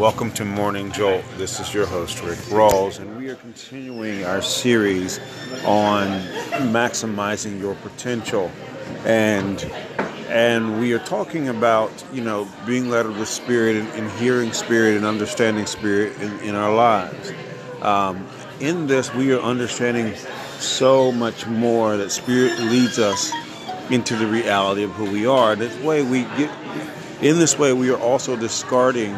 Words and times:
Welcome 0.00 0.32
to 0.32 0.46
Morning 0.46 0.90
Jolt. 0.92 1.22
This 1.36 1.60
is 1.60 1.74
your 1.74 1.84
host, 1.84 2.22
Rick 2.22 2.38
Rawls, 2.48 3.00
and 3.00 3.18
we 3.18 3.28
are 3.28 3.34
continuing 3.34 4.24
our 4.24 4.40
series 4.40 5.18
on 5.66 6.08
maximizing 6.72 7.60
your 7.60 7.74
potential. 7.74 8.50
And 9.04 9.62
and 10.30 10.80
we 10.80 10.94
are 10.94 11.00
talking 11.00 11.48
about, 11.48 11.92
you 12.14 12.22
know, 12.24 12.48
being 12.64 12.88
led 12.88 13.04
of 13.04 13.18
the 13.18 13.26
Spirit 13.26 13.76
and, 13.76 13.88
and 13.88 14.10
hearing 14.12 14.54
Spirit 14.54 14.96
and 14.96 15.04
understanding 15.04 15.66
Spirit 15.66 16.18
in, 16.18 16.32
in 16.40 16.54
our 16.54 16.74
lives. 16.74 17.34
Um, 17.82 18.26
in 18.58 18.86
this, 18.86 19.12
we 19.12 19.34
are 19.34 19.40
understanding 19.40 20.14
so 20.58 21.12
much 21.12 21.46
more 21.46 21.98
that 21.98 22.10
Spirit 22.10 22.58
leads 22.58 22.98
us 22.98 23.30
into 23.90 24.16
the 24.16 24.26
reality 24.26 24.82
of 24.82 24.92
who 24.92 25.10
we 25.10 25.26
are. 25.26 25.54
This 25.56 25.78
way, 25.84 26.02
we 26.02 26.22
get 26.38 26.50
in 27.22 27.38
this 27.38 27.58
way, 27.58 27.72
we 27.72 27.90
are 27.90 27.98
also 27.98 28.36
discarding 28.36 29.12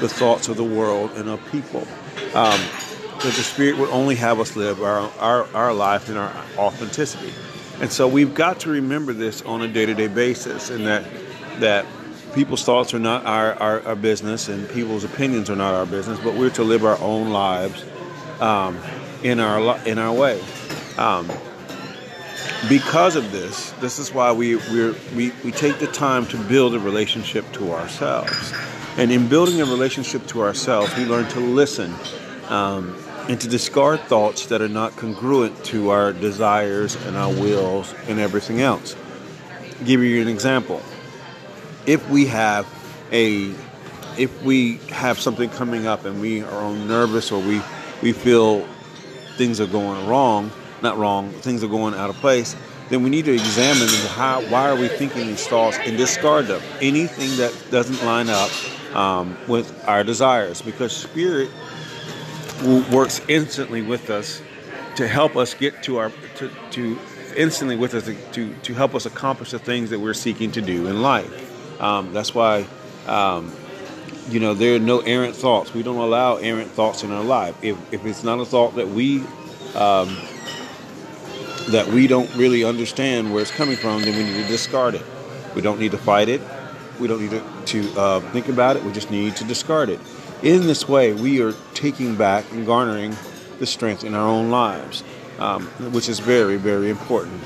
the 0.00 0.08
thoughts 0.08 0.48
of 0.48 0.56
the 0.56 0.64
world 0.64 1.12
and 1.12 1.28
of 1.28 1.40
people. 1.50 1.86
Um, 2.34 2.60
that 3.18 3.34
the 3.34 3.42
Spirit 3.42 3.78
would 3.78 3.90
only 3.90 4.14
have 4.14 4.38
us 4.38 4.54
live 4.54 4.80
our, 4.80 5.10
our, 5.18 5.44
our 5.54 5.74
life 5.74 6.08
in 6.08 6.16
our 6.16 6.32
authenticity. 6.56 7.32
And 7.80 7.90
so 7.90 8.06
we've 8.06 8.32
got 8.32 8.60
to 8.60 8.70
remember 8.70 9.12
this 9.12 9.42
on 9.42 9.62
a 9.62 9.68
day 9.68 9.86
to 9.86 9.94
day 9.94 10.06
basis, 10.06 10.70
and 10.70 10.86
that 10.86 11.04
that 11.58 11.84
people's 12.34 12.62
thoughts 12.64 12.94
are 12.94 13.00
not 13.00 13.26
our, 13.26 13.54
our, 13.54 13.82
our, 13.82 13.96
business, 13.96 14.48
and 14.48 14.68
people's 14.70 15.02
opinions 15.02 15.50
are 15.50 15.56
not 15.56 15.74
our 15.74 15.86
business, 15.86 16.20
but 16.20 16.34
we're 16.34 16.50
to 16.50 16.62
live 16.62 16.84
our 16.84 16.98
own 17.00 17.30
lives 17.30 17.84
um, 18.40 18.78
in 19.22 19.40
our 19.40 19.78
in 19.86 19.98
our 19.98 20.12
way. 20.12 20.40
Um, 20.96 21.28
because 22.68 23.16
of 23.16 23.30
this, 23.32 23.70
this 23.80 23.98
is 23.98 24.12
why 24.12 24.32
we 24.32 24.56
we 25.14 25.32
we 25.44 25.52
take 25.52 25.78
the 25.78 25.86
time 25.86 26.26
to 26.26 26.36
build 26.36 26.74
a 26.74 26.78
relationship 26.78 27.50
to 27.52 27.72
ourselves. 27.72 28.52
And 28.96 29.12
in 29.12 29.28
building 29.28 29.60
a 29.60 29.64
relationship 29.64 30.26
to 30.28 30.42
ourselves, 30.42 30.96
we 30.96 31.04
learn 31.04 31.28
to 31.28 31.40
listen 31.40 31.94
um, 32.48 32.96
and 33.28 33.40
to 33.40 33.48
discard 33.48 34.00
thoughts 34.00 34.46
that 34.46 34.60
are 34.60 34.68
not 34.68 34.96
congruent 34.96 35.64
to 35.66 35.90
our 35.90 36.12
desires 36.12 36.96
and 37.06 37.16
our 37.16 37.30
wills 37.30 37.94
and 38.08 38.18
everything 38.18 38.60
else. 38.60 38.96
Give 39.84 40.02
you 40.02 40.20
an 40.20 40.28
example. 40.28 40.82
If 41.86 42.08
we 42.10 42.26
have 42.26 42.66
a 43.12 43.54
if 44.18 44.42
we 44.42 44.78
have 44.88 45.20
something 45.20 45.48
coming 45.50 45.86
up 45.86 46.04
and 46.04 46.20
we 46.20 46.42
are 46.42 46.60
all 46.60 46.72
nervous 46.72 47.30
or 47.30 47.40
we 47.40 47.62
we 48.02 48.12
feel 48.12 48.66
things 49.36 49.60
are 49.60 49.66
going 49.66 50.08
wrong, 50.08 50.50
not 50.82 50.98
wrong, 50.98 51.30
things 51.30 51.62
are 51.64 51.68
going 51.68 51.94
out 51.94 52.10
of 52.10 52.16
place, 52.16 52.56
then 52.88 53.02
we 53.02 53.10
need 53.10 53.26
to 53.26 53.32
examine 53.32 53.88
how, 54.10 54.40
why 54.48 54.68
are 54.68 54.76
we 54.76 54.88
thinking 54.88 55.26
these 55.26 55.46
thoughts 55.46 55.78
and 55.78 55.96
discard 55.96 56.46
them. 56.46 56.62
Anything 56.80 57.36
that 57.36 57.54
doesn't 57.70 58.02
line 58.04 58.28
up 58.30 58.50
um, 58.94 59.36
with 59.46 59.86
our 59.86 60.04
desires 60.04 60.62
because 60.62 60.96
spirit 60.96 61.50
works 62.90 63.20
instantly 63.28 63.82
with 63.82 64.10
us 64.10 64.42
to 64.96 65.06
help 65.06 65.36
us 65.36 65.54
get 65.54 65.82
to 65.84 65.98
our 65.98 66.10
to, 66.36 66.50
to 66.70 66.98
instantly 67.36 67.76
with 67.76 67.94
us 67.94 68.10
to, 68.32 68.54
to 68.54 68.74
help 68.74 68.94
us 68.94 69.06
accomplish 69.06 69.52
the 69.52 69.58
things 69.58 69.90
that 69.90 70.00
we're 70.00 70.14
seeking 70.14 70.50
to 70.52 70.60
do 70.60 70.88
in 70.88 71.02
life. 71.02 71.80
Um, 71.80 72.12
that's 72.12 72.34
why 72.34 72.66
um, 73.06 73.54
you 74.28 74.40
know 74.40 74.54
there 74.54 74.76
are 74.76 74.80
no 74.80 75.00
errant 75.00 75.36
thoughts. 75.36 75.72
We 75.72 75.82
don't 75.82 75.98
allow 75.98 76.36
errant 76.36 76.70
thoughts 76.70 77.04
in 77.04 77.12
our 77.12 77.22
life. 77.22 77.56
If, 77.62 77.76
if 77.92 78.04
it's 78.04 78.24
not 78.24 78.40
a 78.40 78.44
thought 78.44 78.74
that 78.76 78.88
we 78.88 79.20
um, 79.76 80.16
that 81.70 81.86
we 81.86 82.06
don't 82.06 82.32
really 82.36 82.64
understand 82.64 83.32
where 83.32 83.42
it's 83.42 83.50
coming 83.50 83.76
from 83.76 84.02
then 84.02 84.16
we 84.16 84.24
need 84.24 84.42
to 84.42 84.48
discard 84.48 84.94
it 84.94 85.04
we 85.54 85.62
don't 85.62 85.78
need 85.78 85.90
to 85.90 85.98
fight 85.98 86.28
it 86.28 86.40
we 86.98 87.06
don't 87.06 87.20
need 87.20 87.30
to, 87.30 87.42
to 87.66 87.98
uh, 88.00 88.20
think 88.32 88.48
about 88.48 88.76
it. 88.76 88.84
We 88.84 88.92
just 88.92 89.10
need 89.10 89.36
to 89.36 89.44
discard 89.44 89.88
it. 89.88 90.00
In 90.42 90.62
this 90.66 90.88
way, 90.88 91.12
we 91.12 91.42
are 91.42 91.52
taking 91.74 92.16
back 92.16 92.50
and 92.52 92.66
garnering 92.66 93.16
the 93.58 93.66
strength 93.66 94.04
in 94.04 94.14
our 94.14 94.26
own 94.26 94.50
lives, 94.50 95.02
um, 95.38 95.66
which 95.92 96.08
is 96.08 96.20
very, 96.20 96.56
very 96.56 96.90
important 96.90 97.42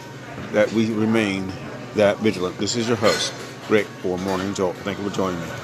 that 0.53 0.71
we 0.73 0.93
remain 0.93 1.51
that 1.95 2.19
vigilant. 2.19 2.59
This 2.59 2.77
is 2.77 2.89
your 2.89 2.97
host, 2.97 3.33
Rick, 3.71 3.87
for 3.87 4.19
Morning 4.19 4.55
Jolt. 4.55 4.77
Thank 4.77 4.99
you 4.99 5.09
for 5.09 5.15
joining 5.15 5.41
me. 5.41 5.63